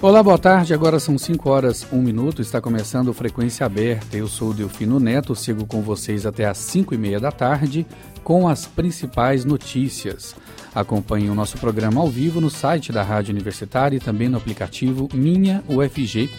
[0.00, 0.72] Olá, boa tarde.
[0.72, 2.40] Agora são 5 horas 1 minuto.
[2.40, 4.16] Está começando Frequência Aberta.
[4.16, 5.34] Eu sou o Delfino Neto.
[5.34, 7.84] Sigo com vocês até às 5 e meia da tarde
[8.22, 10.36] com as principais notícias.
[10.72, 15.08] Acompanhe o nosso programa ao vivo no site da Rádio Universitária e também no aplicativo
[15.12, 16.30] Minha UFG.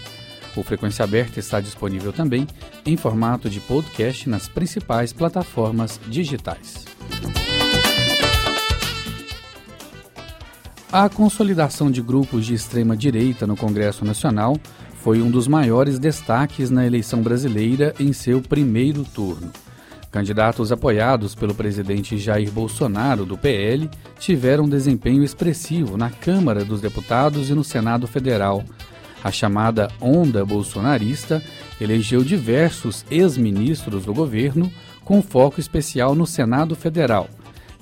[0.55, 2.47] O Frequência Aberta está disponível também
[2.85, 6.85] em formato de podcast nas principais plataformas digitais.
[10.91, 14.57] A consolidação de grupos de extrema-direita no Congresso Nacional
[15.03, 19.51] foi um dos maiores destaques na eleição brasileira em seu primeiro turno.
[20.09, 27.51] Candidatos apoiados pelo presidente Jair Bolsonaro, do PL, tiveram desempenho expressivo na Câmara dos Deputados
[27.51, 28.63] e no Senado Federal.
[29.23, 31.39] A chamada onda bolsonarista
[31.79, 34.71] elegeu diversos ex-ministros do governo,
[35.05, 37.29] com foco especial no Senado Federal,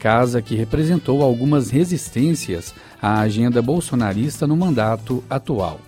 [0.07, 5.81] casa que representou algumas resistências à agenda bolsonarista no mandato atual.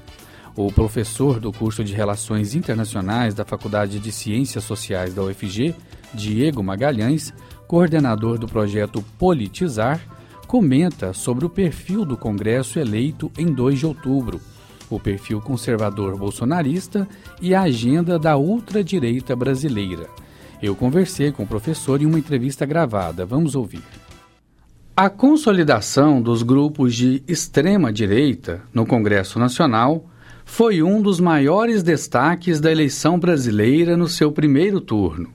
[0.57, 5.73] O professor do curso de Relações Internacionais da Faculdade de Ciências Sociais da UFG,
[6.13, 7.33] Diego Magalhães,
[7.65, 10.01] coordenador do projeto Politizar,
[10.47, 14.41] comenta sobre o perfil do Congresso eleito em 2 de outubro,
[14.89, 17.07] o perfil conservador bolsonarista
[17.41, 20.09] e a agenda da ultradireita brasileira.
[20.61, 23.25] Eu conversei com o professor em uma entrevista gravada.
[23.25, 23.98] Vamos ouvir.
[25.01, 30.09] A consolidação dos grupos de extrema-direita no Congresso Nacional
[30.43, 35.29] foi um dos maiores destaques da eleição brasileira no seu primeiro turno.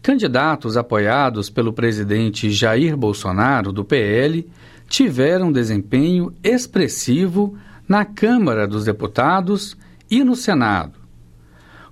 [0.00, 4.48] Candidatos apoiados pelo presidente Jair Bolsonaro, do PL,
[4.88, 9.76] tiveram desempenho expressivo na Câmara dos Deputados
[10.08, 11.00] e no Senado.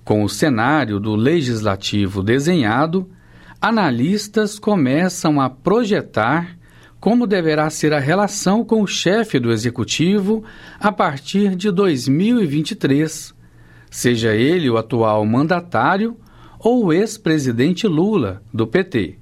[0.04, 3.10] Com o cenário do legislativo desenhado,
[3.60, 6.56] analistas começam a projetar
[7.00, 10.42] como deverá ser a relação com o chefe do executivo
[10.80, 13.34] a partir de 2023,
[13.90, 16.16] seja ele o atual mandatário
[16.58, 19.18] ou o ex-presidente Lula, do PT.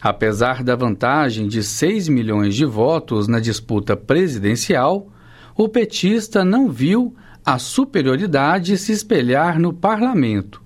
[0.00, 5.08] Apesar da vantagem de 6 milhões de votos na disputa presidencial,
[5.56, 7.14] o petista não viu
[7.44, 10.62] a superioridade se espelhar no parlamento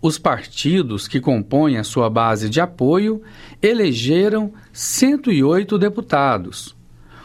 [0.00, 3.22] os partidos que compõem a sua base de apoio
[3.62, 6.76] elegeram 108 deputados.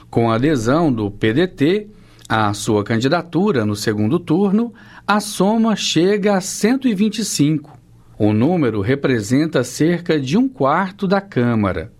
[0.09, 1.87] Com adesão do PDT
[2.27, 4.73] à sua candidatura no segundo turno,
[5.05, 7.77] a soma chega a 125.
[8.17, 11.91] O número representa cerca de um quarto da Câmara.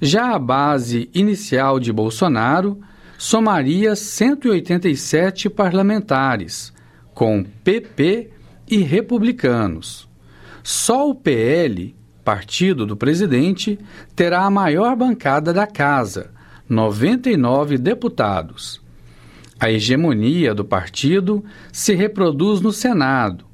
[0.00, 2.80] Já a base inicial de Bolsonaro
[3.18, 6.72] somaria 187 parlamentares,
[7.14, 8.30] com PP
[8.68, 10.08] e republicanos.
[10.62, 11.94] Só o PL,
[12.24, 13.78] partido do presidente,
[14.16, 16.30] terá a maior bancada da casa,
[16.68, 18.80] 99 deputados.
[19.60, 23.44] A hegemonia do partido se reproduz no Senado,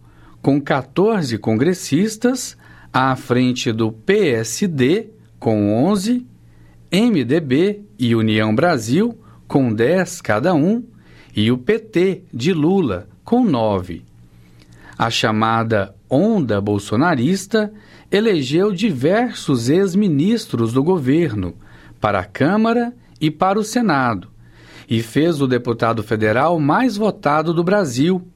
[0.41, 2.57] com 14 congressistas
[2.93, 6.27] à frente do PSD, com 11,
[6.93, 10.85] MDB e União Brasil, com 10 cada um,
[11.35, 14.10] e o PT de Lula, com 9
[15.01, 17.73] a chamada onda bolsonarista
[18.13, 21.55] elegeu diversos ex-ministros do governo
[21.99, 24.29] para a Câmara e para o Senado
[24.91, 28.29] e fez o deputado federal mais votado do Brasil,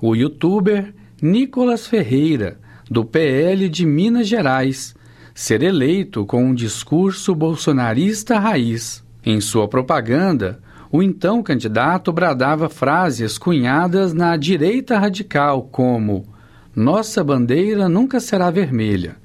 [0.00, 2.58] o youtuber Nicolas Ferreira,
[2.90, 4.96] do PL de Minas Gerais,
[5.32, 9.04] ser eleito com um discurso bolsonarista raiz.
[9.24, 10.60] Em sua propaganda,
[10.92, 16.26] o então candidato bradava frases cunhadas na direita radical, como
[16.74, 19.16] Nossa bandeira nunca será vermelha,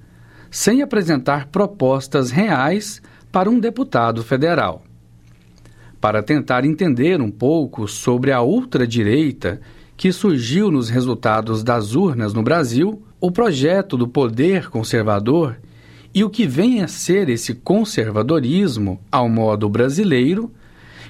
[0.51, 3.01] sem apresentar propostas reais
[3.31, 4.83] para um deputado federal.
[5.99, 9.59] Para tentar entender um pouco sobre a ultradireita
[9.97, 15.57] que surgiu nos resultados das urnas no Brasil, o projeto do poder conservador
[16.13, 20.51] e o que vem a ser esse conservadorismo ao modo brasileiro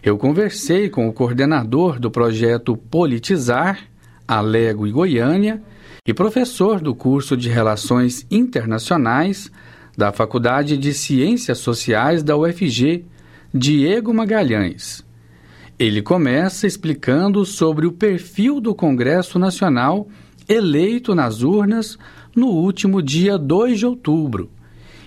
[0.06, 3.80] eu conversei com o coordenador do projeto Politizar,
[4.28, 5.64] Alego e Goiânia,
[6.08, 9.52] e professor do curso de Relações Internacionais
[9.98, 13.04] da Faculdade de Ciências Sociais da UFG,
[13.52, 15.04] Diego Magalhães.
[15.80, 20.08] Ele começa explicando sobre o perfil do Congresso Nacional
[20.48, 21.98] eleito nas urnas
[22.36, 24.52] no último dia 2 de outubro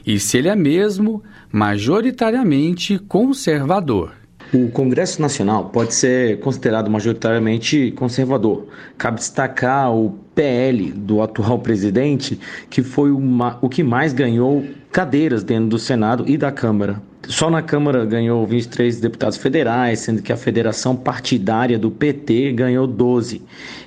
[0.05, 1.23] e se ele é mesmo
[1.53, 4.28] majoritariamente conservador.
[4.53, 8.67] O Congresso Nacional pode ser considerado majoritariamente conservador.
[8.97, 12.41] Cabe destacar o PL do atual presidente,
[12.71, 17.03] que foi o que mais ganhou cadeiras dentro do Senado e da Câmara.
[17.27, 22.87] Só na Câmara ganhou 23 deputados federais, sendo que a Federação Partidária do PT ganhou
[22.87, 23.43] 12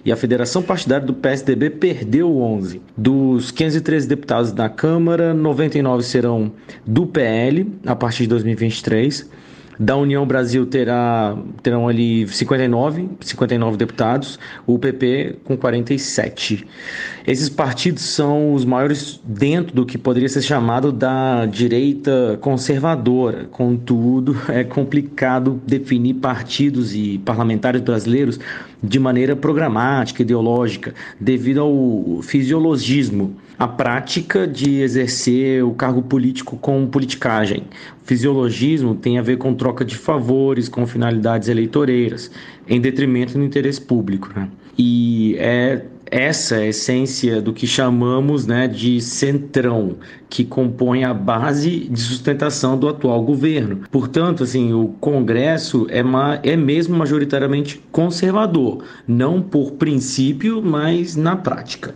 [0.06, 2.80] e a Federação Partidária do PSDB perdeu 11.
[2.96, 6.52] Dos 513 deputados da Câmara, 99 serão
[6.86, 9.40] do PL a partir de 2023
[9.81, 14.38] da União Brasil terá, terão ali 59, 59 deputados,
[14.68, 16.68] o PP com 47.
[17.25, 23.45] Esses partidos são os maiores dentro do que poderia ser chamado da direita conservadora.
[23.50, 28.39] Contudo, é complicado definir partidos e parlamentares brasileiros
[28.84, 36.88] de maneira programática, ideológica, devido ao fisiologismo, a prática de exercer o cargo político com
[36.88, 37.60] politicagem.
[38.04, 42.31] O fisiologismo tem a ver com troca de favores com finalidades eleitoreiras,
[42.68, 44.31] em detrimento do interesse público.
[44.36, 44.50] Né?
[44.75, 49.96] E é essa a essência do que chamamos né, de centrão,
[50.28, 53.81] que compõe a base de sustentação do atual governo.
[53.92, 61.36] Portanto, assim, o Congresso é, ma é mesmo majoritariamente conservador, não por princípio, mas na
[61.36, 61.94] prática.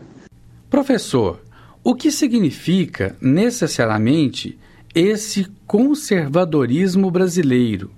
[0.69, 1.39] Professor,
[1.87, 4.57] o que significa necessariamente
[4.95, 7.91] esse conservadorismo brasileiro?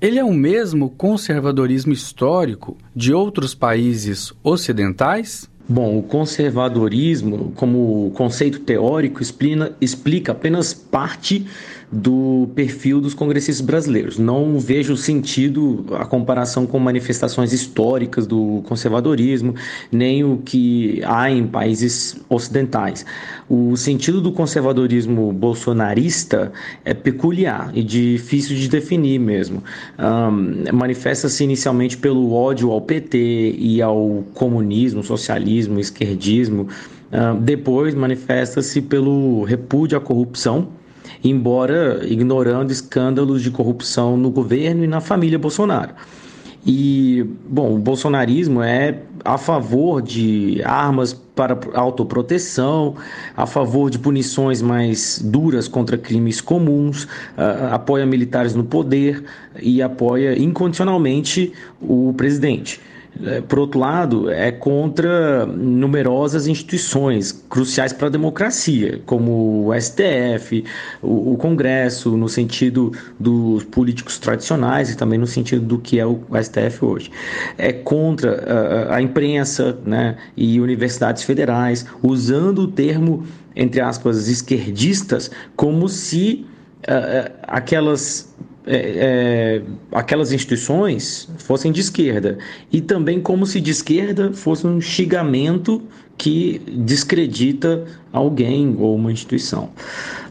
[0.00, 5.48] Ele é o mesmo conservadorismo histórico de outros países ocidentais?
[5.68, 11.46] Bom, o conservadorismo, como conceito teórico, explica, explica apenas parte
[11.94, 14.18] do perfil dos congressistas brasileiros.
[14.18, 19.54] Não vejo sentido a comparação com manifestações históricas do conservadorismo,
[19.92, 23.06] nem o que há em países ocidentais.
[23.48, 26.52] O sentido do conservadorismo bolsonarista
[26.84, 29.62] é peculiar e difícil de definir mesmo.
[29.96, 36.62] Um, Manifesta-se inicialmente pelo ódio ao PT e ao comunismo, socialismo, esquerdismo.
[37.12, 40.68] Uh, depois manifesta-se pelo repúdio à corrupção
[41.24, 45.94] embora ignorando escândalos de corrupção no governo e na família Bolsonaro.
[46.66, 52.94] E, bom, o bolsonarismo é a favor de armas para autoproteção,
[53.36, 57.06] a favor de punições mais duras contra crimes comuns,
[57.70, 59.24] apoia militares no poder
[59.60, 62.80] e apoia incondicionalmente o presidente.
[63.22, 70.64] É, por outro lado, é contra numerosas instituições cruciais para a democracia, como o STF,
[71.00, 76.20] o, Congresso, no sentido dos políticos tradicionais e também no sentido do que é o
[76.42, 77.10] STF hoje.
[77.56, 83.24] É contra a, a imprensa né, e universidades federais, usando o termo,
[83.54, 86.44] entre aspas, esquerdistas, como se
[86.82, 88.34] uh, aquelas
[88.66, 89.62] é, é,
[89.92, 92.38] aquelas instituições fossem de esquerda
[92.72, 95.82] e também como se de esquerda fosse um xingamento
[96.16, 99.70] que descredita alguém ou uma instituição.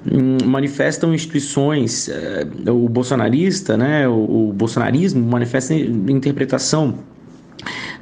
[0.09, 6.95] Hum, manifestam instituições, é, o bolsonarista, né, o, o bolsonarismo manifesta interpretação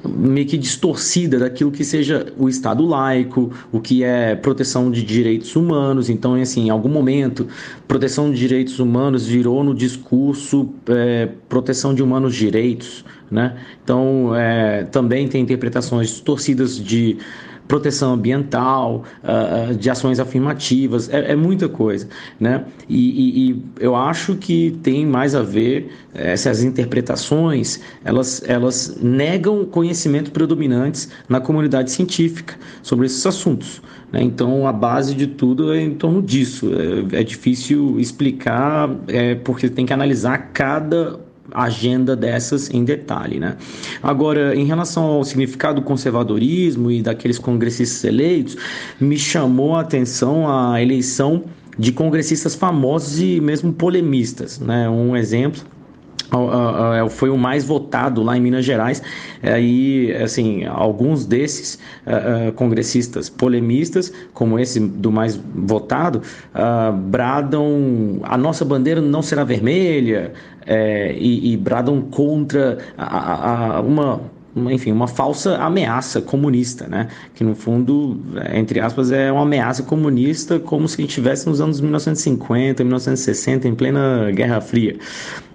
[0.04, 5.56] meio que distorcida daquilo que seja o Estado laico, o que é proteção de direitos
[5.56, 6.10] humanos.
[6.10, 7.48] Então, assim, em algum momento,
[7.88, 13.58] proteção de direitos humanos virou no discurso é, proteção de humanos direitos, né?
[13.84, 17.18] Então, é, também tem interpretações distorcidas de
[17.72, 22.06] proteção ambiental, uh, de ações afirmativas, é, é, muita coisa,
[22.38, 22.66] né?
[22.90, 29.64] E, e, e, eu acho que tem mais a ver essas interpretações, elas, elas negam
[29.64, 33.82] conhecimento predominantes na comunidade científica sobre esses assuntos.
[34.12, 34.22] Né?
[34.22, 36.72] Então, a base de tudo é em torno disso.
[37.14, 41.18] É, é difícil explicar, é, porque tem que analisar cada
[41.54, 43.58] agenda dessas em detalhe, né?
[44.02, 48.58] Agora, em relação ao significado do conservadorismo e daqueles congressistas eleitos,
[49.00, 51.44] me chamou a atenção a eleição
[51.78, 54.90] de congressistas famosos e mesmo polemistas, né?
[54.90, 55.62] Um exemplo
[57.10, 59.02] foi o mais votado lá em Minas Gerais.
[59.44, 61.78] Aí, assim, alguns desses
[62.56, 66.22] congressistas polemistas, como esse do mais votado,
[67.06, 70.34] bradam a nossa bandeira não será vermelha
[70.68, 74.22] e, e, bradam contra a uma
[74.56, 77.08] enfim, uma falsa ameaça comunista, né?
[77.34, 78.20] Que no fundo,
[78.54, 84.30] entre aspas, é uma ameaça comunista como se estivesse nos anos 1950, 1960, em plena
[84.32, 84.98] Guerra Fria.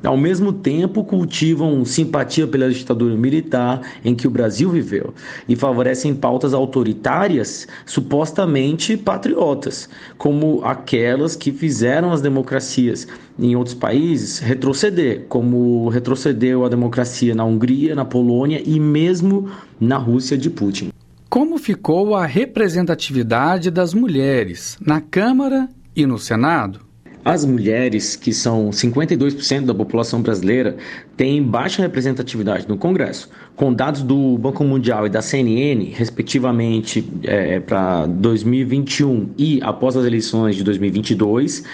[0.05, 5.13] Ao mesmo tempo, cultivam simpatia pela ditadura militar em que o Brasil viveu
[5.49, 13.07] e favorecem pautas autoritárias supostamente patriotas, como aquelas que fizeram as democracias
[13.39, 19.97] em outros países retroceder, como retrocedeu a democracia na Hungria, na Polônia e mesmo na
[19.97, 20.91] Rússia de Putin.
[21.29, 26.86] Como ficou a representatividade das mulheres na Câmara e no Senado?
[27.27, 30.77] As mulheres, que são 52% da população brasileira,
[31.17, 33.29] têm baixa representatividade no Congresso.
[33.57, 40.05] Com dados do Banco Mundial e da CNN, respectivamente, é, para 2021 e após as
[40.05, 41.65] eleições de 2022,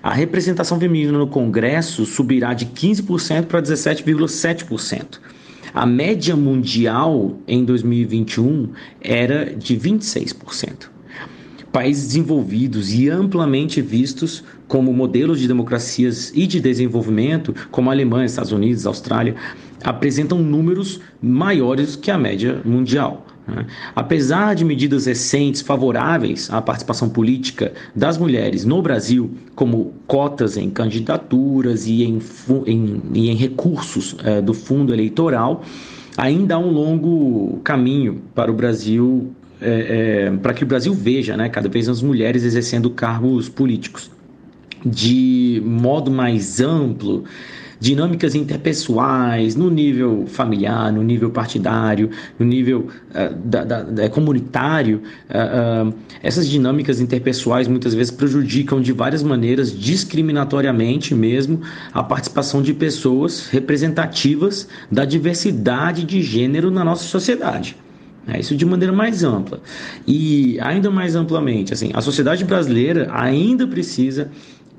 [0.00, 5.18] a representação feminina no Congresso subirá de 15% para 17,7%.
[5.74, 8.68] A média mundial em 2021
[9.00, 11.00] era de 26%
[11.72, 18.24] países desenvolvidos e amplamente vistos como modelos de democracias e de desenvolvimento, como a Alemanha,
[18.24, 19.34] Estados Unidos, Austrália,
[19.82, 23.26] apresentam números maiores que a média mundial.
[23.48, 23.66] Né?
[23.96, 30.70] Apesar de medidas recentes favoráveis à participação política das mulheres no Brasil, como cotas em
[30.70, 32.20] candidaturas e em,
[32.64, 35.64] em, e em recursos é, do fundo eleitoral,
[36.16, 41.36] ainda há um longo caminho para o Brasil é, é, para que o Brasil veja
[41.36, 44.10] né, cada vez mais mulheres exercendo cargos políticos
[44.84, 47.24] de modo mais amplo,
[47.80, 55.88] dinâmicas interpessoais, no nível familiar, no nível partidário, no nível uh, da, da, comunitário, uh,
[55.88, 62.74] uh, essas dinâmicas interpessoais muitas vezes prejudicam de várias maneiras, discriminatoriamente mesmo, a participação de
[62.74, 67.76] pessoas representativas da diversidade de gênero na nossa sociedade.
[68.28, 69.60] É, isso de maneira mais ampla.
[70.06, 74.30] E ainda mais amplamente, assim, a sociedade brasileira ainda precisa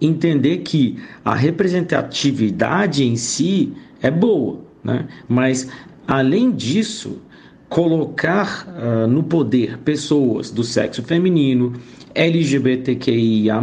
[0.01, 5.07] entender que a representatividade em si é boa, né?
[5.29, 5.69] mas
[6.07, 7.21] além disso,
[7.69, 11.73] colocar uh, no poder pessoas do sexo feminino,
[12.13, 13.61] LGBTQIA,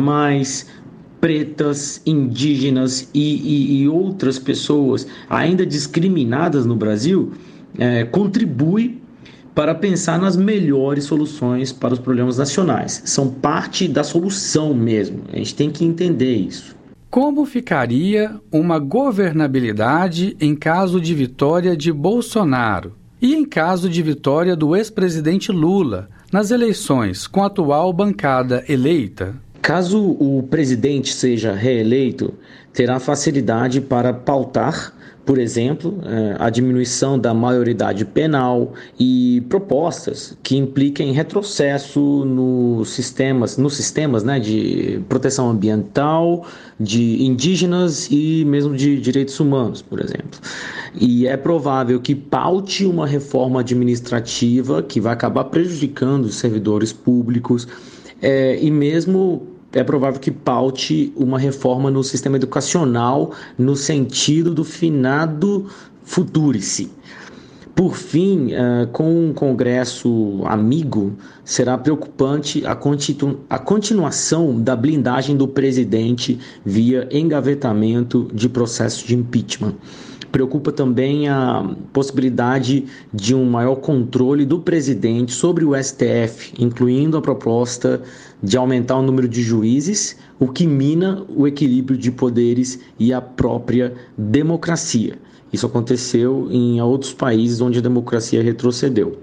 [1.21, 7.33] pretas, indígenas e, e, e outras pessoas ainda discriminadas no Brasil,
[7.79, 9.03] é, contribui
[9.59, 13.03] para pensar nas melhores soluções para os problemas nacionais.
[13.07, 15.25] São parte da solução mesmo.
[15.33, 16.77] A gente tem que entender isso.
[17.11, 24.55] Como ficaria uma governabilidade em caso de vitória de Bolsonaro e em caso de vitória
[24.55, 29.35] do ex-presidente Lula nas eleições com a atual bancada eleita?
[29.61, 32.33] Caso o presidente seja reeleito,
[32.73, 34.95] terá facilidade para pautar
[35.29, 43.59] por exemplo, é, a diminuição da maioridade penal e propostas que impliquem retrocesso nos sistemas,
[43.59, 46.47] nos sistemas né, de proteção ambiental,
[46.81, 50.41] de indígenas e mesmo de direitos humanos, por exemplo.
[50.99, 57.69] E é provável que paute uma reforma administrativa que vai acabar prejudicando os servidores públicos
[58.23, 64.65] é, e mesmo é provável que paute uma reforma no sistema educacional no sentido do
[64.65, 65.67] finado
[66.03, 66.91] futurice.
[67.75, 71.13] Por fim, uh, com um Congresso amigo,
[71.45, 79.15] será preocupante a, continu a continuação da blindagem do presidente via engavetamento de processo de
[79.15, 79.75] impeachment.
[80.33, 87.23] Preocupa também a possibilidade de um maior controle do presidente sobre o STF, incluindo a
[87.23, 88.03] proposta
[88.43, 93.21] de aumentar o número de juízes, o que mina o equilíbrio de poderes e a
[93.21, 95.19] própria democracia.
[95.53, 99.19] Isso aconteceu em outros países onde a democracia retrocedeu.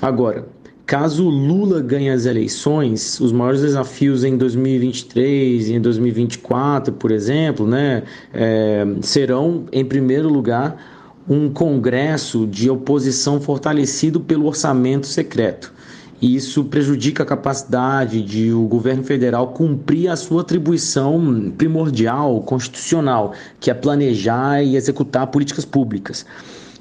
[0.00, 0.46] Agora,
[0.88, 7.66] Caso Lula ganhe as eleições, os maiores desafios em 2023 e em 2024, por exemplo,
[7.66, 10.82] né, é, serão, em primeiro lugar,
[11.28, 15.74] um congresso de oposição fortalecido pelo orçamento secreto.
[16.20, 23.32] E isso prejudica a capacidade de o governo federal cumprir a sua atribuição primordial, constitucional,
[23.60, 26.26] que é planejar e executar políticas públicas.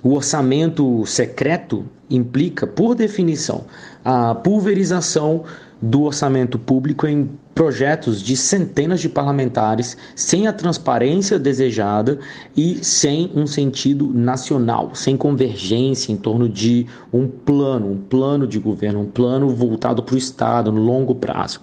[0.02, 3.66] O orçamento secreto implica, por definição,
[4.04, 5.44] a pulverização
[5.82, 12.20] do orçamento público em projetos de centenas de parlamentares, sem a transparência desejada
[12.56, 18.60] e sem um sentido nacional, sem convergência em torno de um plano, um plano de
[18.60, 21.60] governo, um plano voltado para o Estado no longo prazo.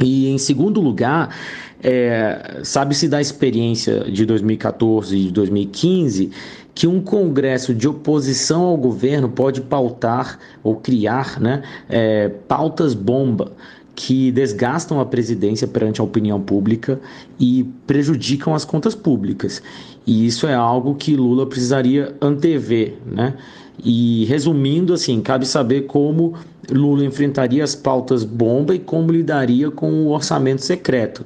[0.00, 1.32] E em segundo lugar,
[1.80, 6.32] é, sabe-se da experiência de 2014 e de 2015
[6.74, 13.52] que um congresso de oposição ao governo pode pautar ou criar né, é, pautas bomba
[13.94, 17.00] que desgastam a presidência perante a opinião pública
[17.38, 19.62] e prejudicam as contas públicas.
[20.06, 23.34] E isso é algo que Lula precisaria antever, né?
[23.84, 26.34] E resumindo, assim, cabe saber como
[26.70, 31.24] Lula enfrentaria as pautas bomba e como lidaria com o orçamento secreto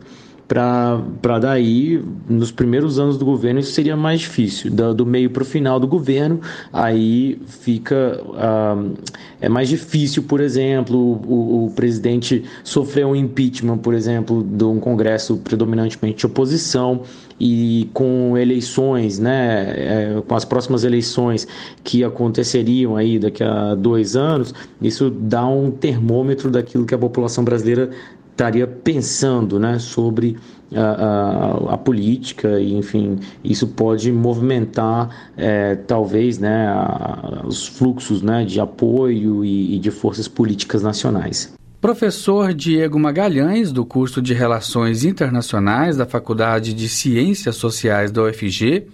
[0.49, 4.71] para daí, nos primeiros anos do governo, isso seria mais difícil.
[4.71, 6.41] Do, do meio para o final do governo,
[6.73, 8.21] aí fica.
[8.23, 8.95] Uh,
[9.41, 14.81] é mais difícil, por exemplo, o, o, presidente sofrer um impeachment, por exemplo, de um
[14.81, 17.03] Congresso predominantemente de oposição
[17.38, 21.47] e com eleições, né, é, com as próximas eleições
[21.85, 27.45] que aconteceriam aí daqui a dois anos, isso dá um termômetro daquilo que a população
[27.45, 27.91] brasileira
[28.37, 30.37] estaria pensando né, sobre
[30.75, 38.21] a, a, a, política e, enfim, isso pode movimentar é, talvez né, a, os fluxos
[38.21, 41.55] né, de apoio e, e de forças políticas nacionais.
[41.81, 48.87] Professor Diego Magalhães, do curso de Relações Internacionais da Faculdade de Ciências Sociais da UFG,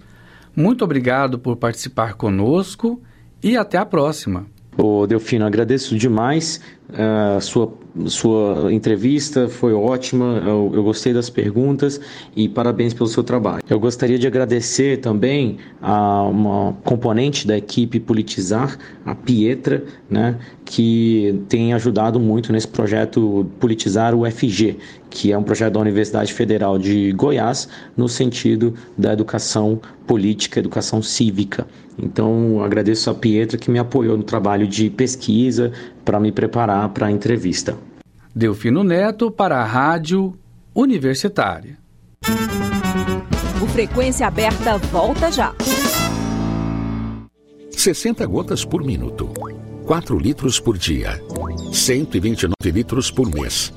[0.55, 3.01] muito obrigado por participar conosco
[3.41, 4.45] e até a próxima.
[4.77, 6.61] Ô Delfino, agradeço demais
[7.35, 7.73] a sua,
[8.07, 12.01] sua entrevista, foi ótima, eu, eu, gostei das perguntas
[12.35, 13.63] e parabéns pelo seu trabalho.
[13.69, 21.43] Eu gostaria de agradecer também a uma componente da equipe Politizar, a Pietra, né, que
[21.47, 24.77] tem ajudado muito nesse projeto Politizar UFG,
[25.13, 31.03] que é um projeto da Universidade Federal de Goiás no sentido da educação política, educação
[31.03, 31.67] cívica.
[31.99, 35.71] Então, agradeço a Pietra que me apoiou no trabalho de pesquisa
[36.03, 37.77] para me preparar para a entrevista.
[38.35, 40.33] Delfino Neto para a Rádio
[40.73, 41.77] Universitária.
[43.61, 45.53] O Frequência Aberta volta já.
[47.69, 49.29] 60 gotas por minuto.
[49.85, 51.21] 4 litros por dia.
[51.71, 53.71] 129 litros por mês.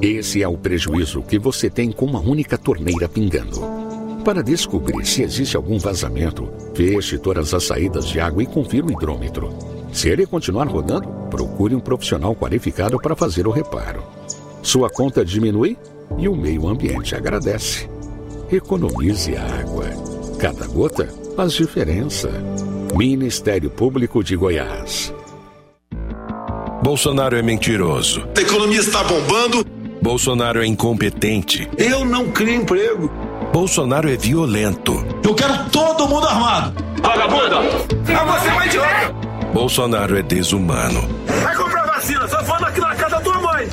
[0.00, 3.60] Esse é o prejuízo que você tem com uma única torneira pingando.
[4.24, 8.92] Para descobrir se existe algum vazamento, feche todas as saídas de água e confira o
[8.92, 9.50] hidrômetro.
[9.92, 14.02] Se ele continuar rodando, procure um profissional qualificado para fazer o reparo.
[14.62, 15.76] Sua conta diminui
[16.18, 17.88] e o meio ambiente agradece.
[18.50, 19.86] Economize água.
[20.38, 22.30] Cada gota faz diferença.
[22.94, 25.12] Ministério Público de Goiás.
[26.88, 28.26] Bolsonaro é mentiroso.
[28.34, 29.62] A economia está bombando.
[30.00, 31.68] Bolsonaro é incompetente.
[31.76, 33.12] Eu não crio emprego.
[33.52, 34.94] Bolsonaro é violento.
[35.22, 36.82] Eu quero todo mundo armado.
[37.02, 37.56] Vagabunda!
[37.58, 39.12] Ah, você é um idiota!
[39.52, 41.06] Bolsonaro é desumano.
[41.42, 43.68] Vai comprar vacina, só falta aqui na casa da tua mãe.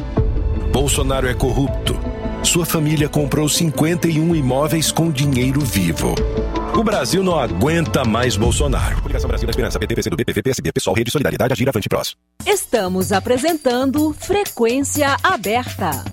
[0.73, 1.97] Bolsonaro é corrupto.
[2.45, 6.13] Sua família comprou 51 imóveis com dinheiro vivo.
[6.77, 9.01] O Brasil não aguenta mais Bolsonaro.
[9.01, 12.15] Coligação Brasil da Esperança, PT, PCdoB, PV, PSB, Pessoal, Rede Solidariedade, Agir, Avante Prós.
[12.45, 16.05] Estamos apresentando Frequência Aberta.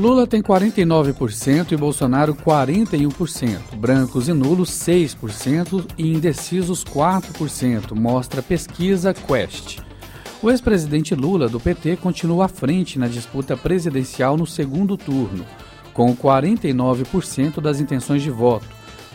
[0.00, 9.12] Lula tem 49% e Bolsonaro 41%, brancos e nulos 6% e indecisos 4%, mostra pesquisa
[9.12, 9.80] Quest.
[10.42, 15.44] O ex-presidente Lula, do PT, continua à frente na disputa presidencial no segundo turno,
[15.92, 18.68] com 49% das intenções de voto,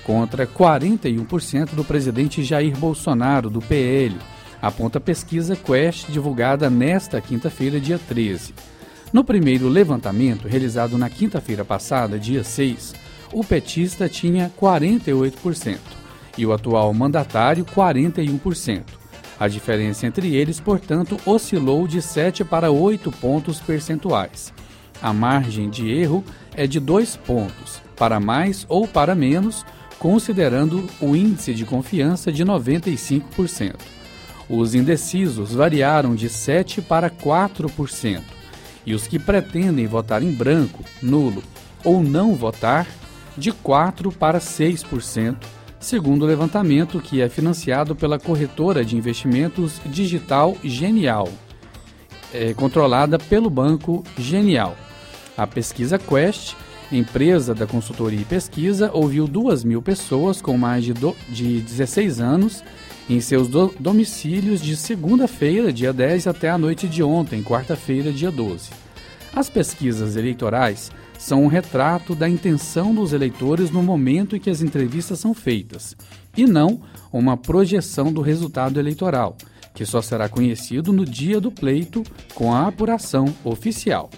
[0.03, 4.15] contra 41% do presidente Jair Bolsonaro, do PL,
[4.61, 8.74] aponta pesquisa Quest divulgada nesta quinta-feira, dia 13.
[9.13, 12.93] No primeiro levantamento, realizado na quinta-feira passada, dia 6,
[13.31, 15.77] o petista tinha 48%
[16.37, 18.83] e o atual mandatário 41%.
[19.39, 24.53] A diferença entre eles, portanto, oscilou de 7 para 8 pontos percentuais.
[25.01, 26.23] A margem de erro
[26.55, 29.65] é de 2 pontos, para mais ou para menos,
[29.99, 33.75] considerando o índice de confiança de 95%.
[34.49, 38.21] Os indecisos variaram de 7 para 4%
[38.85, 41.43] e os que pretendem votar em branco, nulo
[41.83, 42.87] ou não votar,
[43.37, 45.37] de 4% para 6%,
[45.79, 51.29] segundo o levantamento que é financiado pela corretora de investimentos digital Genial,
[52.33, 54.75] é, controlada pelo banco Genial.
[55.37, 56.55] A pesquisa Quest,
[56.91, 62.21] empresa da consultoria e pesquisa, ouviu 2 mil pessoas com mais de, do, de 16
[62.21, 62.63] anos
[63.09, 68.31] em seus do domicílios de segunda-feira, dia 10, até a noite de ontem, quarta-feira, dia
[68.31, 68.69] 12.
[69.33, 74.61] As pesquisas eleitorais são um retrato da intenção dos eleitores no momento em que as
[74.61, 75.95] entrevistas são feitas,
[76.35, 79.37] e não uma projeção do resultado eleitoral,
[79.73, 82.01] que só será conhecido no dia do pleito
[82.33, 84.09] com a apuração oficial.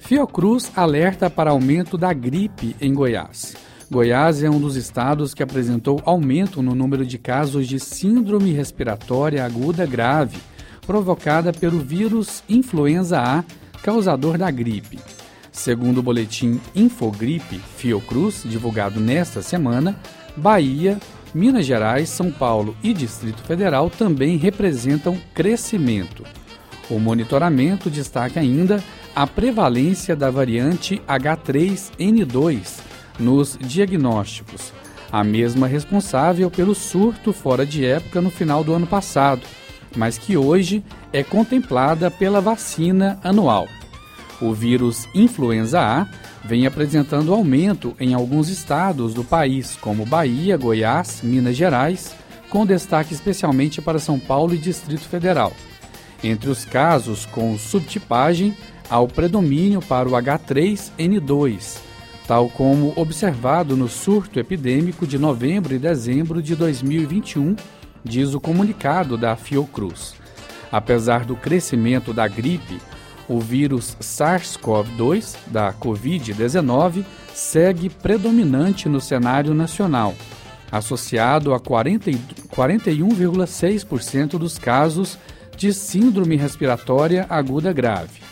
[0.00, 3.54] Fiocruz alerta para aumento da gripe em Goiás.
[3.92, 9.44] Goiás é um dos estados que apresentou aumento no número de casos de síndrome respiratória
[9.44, 10.38] aguda grave,
[10.86, 13.44] provocada pelo vírus influenza A,
[13.82, 15.00] causador da gripe.
[15.50, 19.98] Segundo o boletim Infogripe Fiocruz, divulgado nesta semana,
[20.36, 20.96] Bahia,
[21.34, 26.22] Minas Gerais, São Paulo e Distrito Federal também representam crescimento.
[26.88, 28.80] O monitoramento destaca ainda
[29.16, 32.89] a prevalência da variante H3N2
[33.20, 34.72] nos diagnósticos,
[35.12, 39.42] a mesma responsável pelo surto fora de época no final do ano passado,
[39.96, 43.68] mas que hoje é contemplada pela vacina anual.
[44.40, 46.06] O vírus influenza A
[46.44, 52.14] vem apresentando aumento em alguns estados do país, como Bahia, Goiás, Minas Gerais,
[52.48, 55.52] com destaque especialmente para São Paulo e Distrito Federal.
[56.24, 58.56] Entre os casos com subtipagem,
[58.88, 61.89] há o predomínio para o H3N2,
[62.30, 67.56] tal como observado no surto epidêmico de novembro e dezembro de 2021,
[68.04, 70.14] diz o comunicado da Fiocruz.
[70.70, 72.78] Apesar do crescimento da gripe,
[73.26, 80.14] o vírus SARS-CoV-2 da Covid-19 segue predominante no cenário nacional,
[80.70, 85.18] associado a 41,6% dos casos
[85.56, 88.29] de síndrome respiratória aguda grave.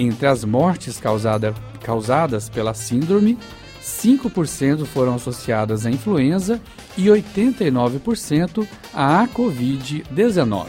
[0.00, 3.36] Entre as mortes causada, causadas pela síndrome,
[3.82, 6.60] 5% foram associadas à influenza
[6.96, 10.66] e 89% à Covid-19.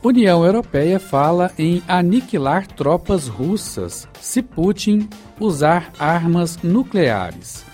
[0.00, 5.08] União Europeia fala em aniquilar tropas russas se Putin
[5.40, 7.64] usar armas nucleares.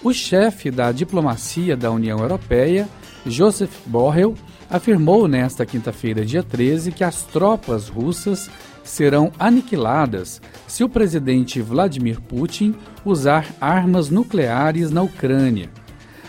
[0.00, 2.88] O chefe da diplomacia da União Europeia,
[3.24, 4.36] Joseph Borrell,
[4.70, 8.50] afirmou nesta quinta-feira, dia 13, que as tropas russas
[8.82, 12.74] serão aniquiladas se o presidente Vladimir Putin
[13.04, 15.70] usar armas nucleares na Ucrânia.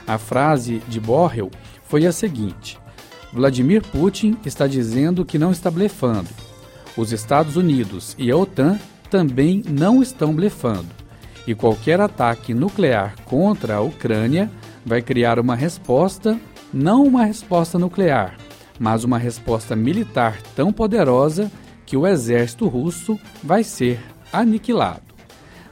[0.06, 1.52] A frase de Borrell
[1.84, 2.80] foi a seguinte:
[3.32, 6.30] Vladimir Putin está dizendo que não está blefando.
[6.95, 10.88] Os Estados Unidos e a OTAN também não estão blefando.
[11.45, 14.50] E qualquer ataque nuclear contra a Ucrânia
[14.86, 16.38] vai criar uma resposta
[16.73, 18.38] não uma resposta nuclear,
[18.80, 21.51] mas uma resposta militar tão poderosa
[21.86, 23.99] que o exército russo vai ser
[24.32, 25.01] aniquilado.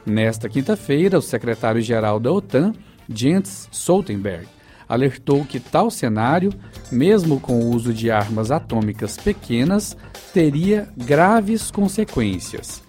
[0.04, 2.72] Nesta quinta-feira, o secretário-geral da OTAN,
[3.08, 4.46] Jens Stoltenberg,
[4.88, 6.52] alertou que tal cenário,
[6.90, 9.96] mesmo com o uso de armas atômicas pequenas,
[10.32, 12.82] teria graves consequências.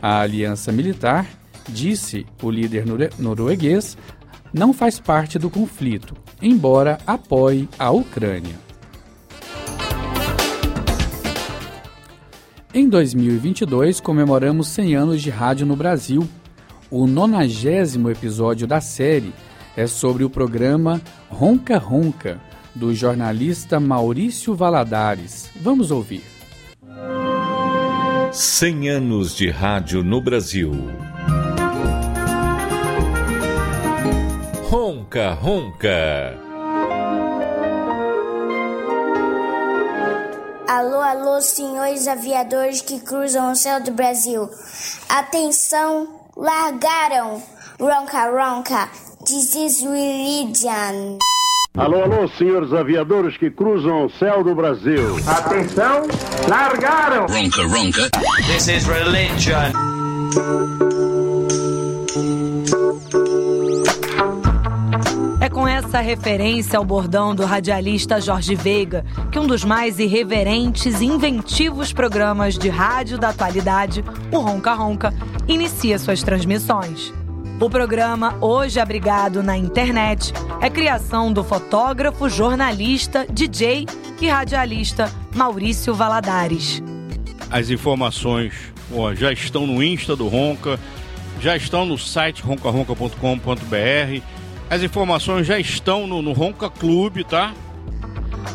[0.00, 1.26] A aliança militar,
[1.68, 2.84] disse o líder
[3.18, 3.96] norueguês,
[4.52, 8.54] não faz parte do conflito, embora apoie a Ucrânia.
[12.74, 16.26] Em 2022, comemoramos 100 anos de rádio no Brasil.
[16.90, 19.32] O nonagésimo episódio da série
[19.76, 22.40] é sobre o programa Ronca Ronca,
[22.74, 25.50] do jornalista Maurício Valadares.
[25.60, 26.22] Vamos ouvir.
[28.32, 30.72] 100 anos de rádio no Brasil.
[35.12, 36.38] Ronca Ronca.
[40.66, 44.48] Alô, alô, senhores aviadores que cruzam o céu do Brasil.
[45.10, 47.42] Atenção, largaram.
[47.78, 48.88] Ronca Ronca,
[49.26, 51.18] this is religion.
[51.76, 55.18] Alô, alô, senhores aviadores que cruzam o céu do Brasil.
[55.26, 56.04] Atenção,
[56.48, 57.26] largaram.
[57.26, 58.10] Ronca Ronca,
[58.46, 59.72] this is religion.
[65.92, 71.92] Essa referência ao bordão do radialista Jorge Veiga que um dos mais irreverentes e inventivos
[71.92, 74.02] programas de rádio da atualidade,
[74.32, 75.12] o Ronca Ronca,
[75.46, 77.12] inicia suas transmissões.
[77.60, 83.86] O programa, hoje abrigado na internet, é criação do fotógrafo, jornalista, DJ
[84.18, 86.82] e radialista Maurício Valadares.
[87.50, 88.54] As informações
[88.94, 90.80] ó, já estão no Insta do Ronca,
[91.38, 94.41] já estão no site roncaronca.com.br
[94.72, 97.52] as informações já estão no, no Ronca Clube, tá?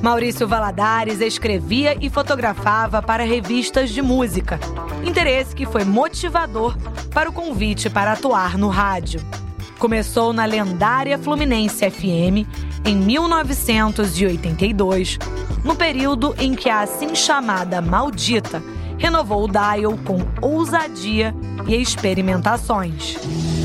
[0.01, 4.59] Maurício Valadares escrevia e fotografava para revistas de música.
[5.05, 6.75] Interesse que foi motivador
[7.13, 9.21] para o convite para atuar no rádio.
[9.77, 12.47] Começou na lendária Fluminense FM
[12.83, 15.19] em 1982,
[15.63, 18.63] no período em que a assim chamada Maldita
[18.97, 21.35] renovou o dial com ousadia
[21.67, 23.56] e experimentações.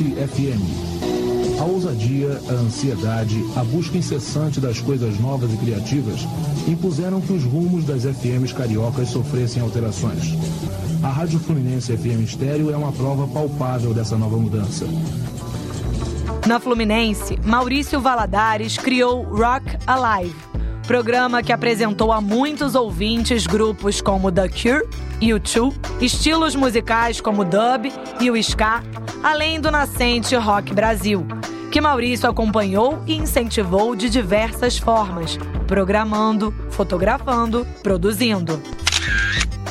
[0.00, 1.60] FM.
[1.60, 6.20] A ousadia, a ansiedade, a busca incessante das coisas novas e criativas
[6.66, 10.34] impuseram que os rumos das FMs cariocas sofressem alterações.
[11.02, 14.86] A Rádio Fluminense FM Estéreo é uma prova palpável dessa nova mudança.
[16.46, 20.34] Na Fluminense, Maurício Valadares criou Rock Alive,
[20.86, 24.88] programa que apresentou a muitos ouvintes grupos como The Cure,
[25.20, 28.82] U2, estilos musicais como dub e o ska,
[29.22, 31.26] além do nascente Rock Brasil,
[31.70, 38.60] que Maurício acompanhou e incentivou de diversas formas, programando, fotografando, produzindo.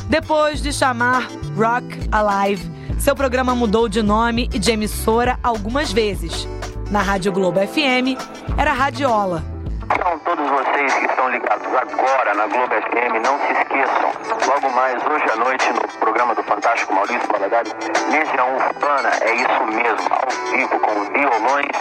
[0.08, 6.48] Depois de chamar Rock Alive, seu programa mudou de nome e de emissora algumas vezes.
[6.90, 8.18] Na Rádio Globo FM,
[8.58, 9.44] era Radiola.
[9.84, 14.12] Então, todos vocês que estão ligados agora na Globo FM, não se esqueçam.
[14.48, 17.74] Logo mais hoje à noite, no programa do Fantástico Maurício Valadares,
[18.10, 21.72] Legião Urbana, é isso mesmo, ao vivo, com violões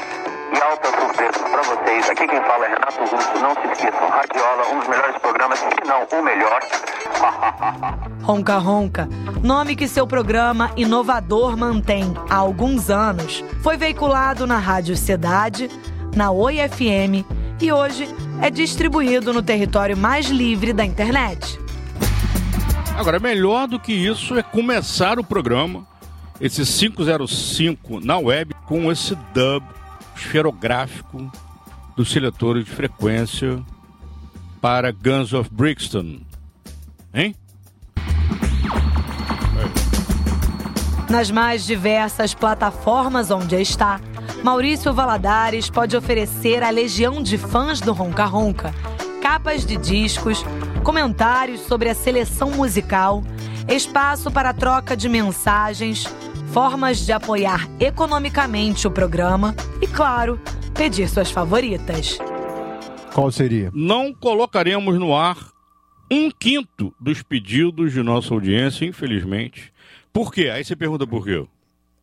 [0.53, 2.11] e altas surpresas para vocês.
[2.11, 3.39] Aqui quem fala é Renato Russo.
[3.41, 6.61] Não se esqueçam, Radiola, um dos melhores programas, se não o melhor.
[8.23, 9.09] Ronca Ronca,
[9.43, 15.69] nome que seu programa inovador mantém há alguns anos, foi veiculado na Rádio Cidade,
[16.15, 18.09] na Oi FM e hoje
[18.41, 21.59] é distribuído no território mais livre da internet.
[22.97, 25.87] Agora, melhor do que isso é começar o programa,
[26.41, 29.63] esse 505 na web, com esse dub
[30.17, 31.31] esferográfico
[31.97, 33.63] dos seletores de frequência
[34.61, 36.21] para Guns of Brixton.
[37.13, 37.35] Hein?
[41.09, 44.01] Nas mais diversas plataformas onde está,
[44.43, 48.75] Maurício Valadares pode oferecer à legião de fãs do Ronca Ronca
[49.21, 50.43] capas de discos,
[50.83, 53.23] comentários sobre a seleção musical,
[53.69, 56.05] espaço para troca de mensagens,
[56.53, 60.41] formas de apoiar economicamente o programa e, claro,
[60.75, 62.19] pedir suas favoritas.
[63.15, 63.71] Qual seria?
[63.75, 65.37] Não colocaremos no ar
[66.11, 69.73] um quinto dos pedidos de nossa audiência, infelizmente.
[70.13, 70.49] Por quê?
[70.49, 71.47] Aí você pergunta por quê?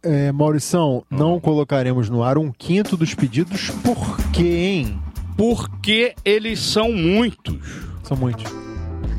[0.10, 5.02] É, Maurição, não colocaremos no ar um quinto dos pedidos, por quê, hein?
[5.36, 7.58] Porque eles são muitos.
[8.04, 8.50] São muitos.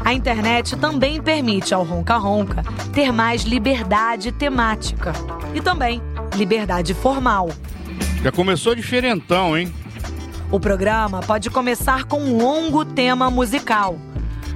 [0.03, 5.13] A internet também permite ao Ronca Ronca ter mais liberdade temática
[5.55, 6.01] e também
[6.35, 7.51] liberdade formal.
[8.23, 9.71] Já começou diferentão, hein?
[10.51, 13.99] O programa pode começar com um longo tema musical.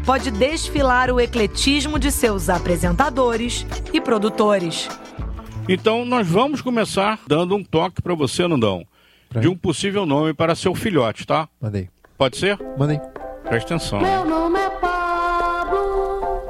[0.06, 4.88] Pode desfilar o ecletismo de seus apresentadores e produtores.
[5.68, 8.84] Então nós vamos começar dando um toque para você, Nandão,
[9.40, 11.48] de um possível nome para seu filhote, tá?
[11.60, 11.88] Mandei.
[12.18, 12.58] Pode ser?
[12.76, 13.00] Mandei.
[13.44, 14.00] Presta atenção.
[14.00, 16.42] Meu nome é Pablo,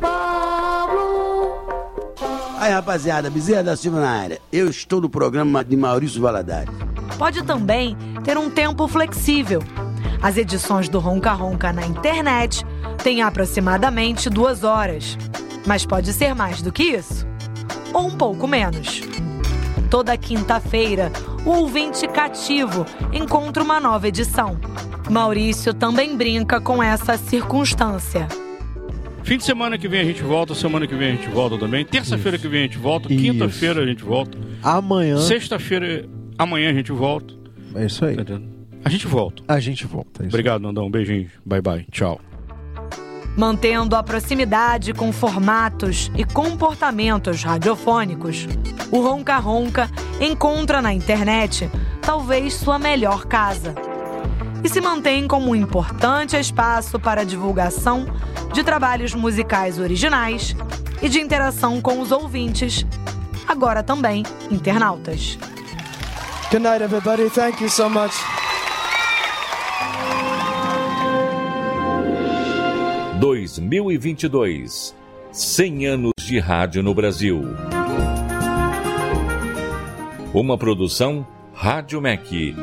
[0.00, 1.66] Pablo.
[2.58, 4.40] Aí, rapaziada, Bezerra da Silva na área.
[4.52, 6.72] Eu estou no programa de Maurício Valadares.
[7.18, 9.62] Pode também ter um tempo flexível.
[10.22, 12.64] As edições do Ronca Ronca na internet
[13.02, 15.18] têm aproximadamente duas horas.
[15.66, 17.26] Mas pode ser mais do que isso.
[17.94, 19.00] Ou um pouco menos.
[19.88, 21.12] Toda quinta-feira,
[21.46, 24.58] o ouvinte cativo encontra uma nova edição.
[25.08, 28.26] Maurício também brinca com essa circunstância.
[29.22, 31.84] Fim de semana que vem a gente volta, semana que vem a gente volta também.
[31.84, 34.36] Terça-feira que vem a gente volta, quinta-feira a gente volta.
[34.62, 35.16] Amanhã.
[35.18, 37.32] Sexta-feira, amanhã a gente volta.
[37.74, 38.16] É isso aí.
[38.84, 39.42] A gente volta.
[39.48, 40.22] A gente volta.
[40.22, 40.86] é isso Obrigado, Nandão.
[40.86, 41.30] Um beijinho.
[41.44, 41.86] Bye, bye.
[41.90, 42.20] Tchau.
[43.36, 48.46] Mantendo a proximidade com formatos e comportamentos radiofônicos,
[48.92, 51.68] o Ronca Ronca encontra na internet
[52.00, 53.74] talvez sua melhor casa.
[54.62, 58.06] E se mantém como um importante espaço para a divulgação
[58.52, 60.54] de trabalhos musicais originais
[61.02, 62.86] e de interação com os ouvintes,
[63.48, 65.36] agora também internautas.
[66.50, 67.28] Good night, everybody.
[67.30, 68.14] Thank you so much.
[73.20, 74.94] 2022.
[75.30, 77.42] 100 anos de rádio no Brasil.
[80.32, 82.54] Uma produção Rádio MEC.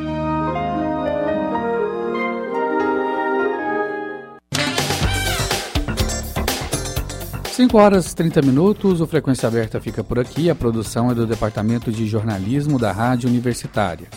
[7.51, 10.49] Cinco horas e 30 minutos, o Frequência Aberta fica por aqui.
[10.49, 14.07] A produção é do Departamento de Jornalismo da Rádio Universitária.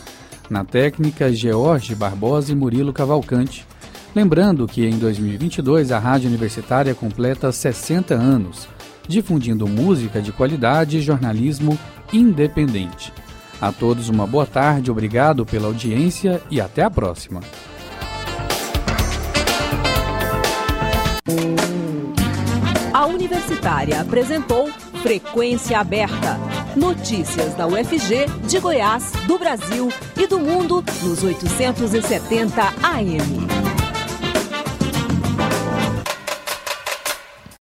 [0.51, 3.64] Na técnica, George Barbosa e Murilo Cavalcante.
[4.14, 8.68] Lembrando que em 2022 a Rádio Universitária completa 60 anos,
[9.09, 11.77] difundindo música de qualidade e jornalismo
[12.12, 13.12] independente.
[13.61, 17.40] A todos uma boa tarde, obrigado pela audiência e até a próxima.
[22.92, 24.70] A Universitária apresentou
[25.03, 26.38] Frequência Aberta.
[26.77, 33.54] Notícias da UFG, de Goiás, do Brasil e do mundo nos 870 AM.